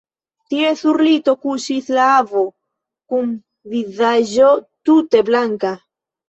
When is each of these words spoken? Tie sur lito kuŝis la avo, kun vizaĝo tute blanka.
Tie 0.51 0.69
sur 0.77 1.01
lito 1.07 1.35
kuŝis 1.43 1.89
la 1.97 2.05
avo, 2.13 2.41
kun 3.13 3.29
vizaĝo 3.75 4.49
tute 4.91 5.23
blanka. 5.31 5.77